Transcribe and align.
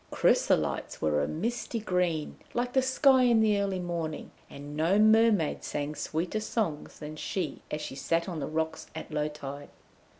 Chrysolite's 0.09 0.99
were 0.99 1.21
a 1.21 1.27
misty 1.27 1.77
green, 1.77 2.39
like 2.55 2.73
the 2.73 2.81
sky 2.81 3.21
in 3.21 3.39
the 3.39 3.59
early 3.61 3.77
morning, 3.77 4.31
and 4.49 4.75
no 4.75 4.97
mermaid 4.97 5.63
sang 5.63 5.93
sweeter 5.93 6.39
songs 6.39 6.97
than 6.97 7.15
she 7.15 7.61
as 7.69 7.81
she 7.81 7.93
sat 7.93 8.27
on 8.27 8.39
the 8.39 8.47
rocks 8.47 8.87
at 8.95 9.11
low 9.13 9.27
tide. 9.27 9.69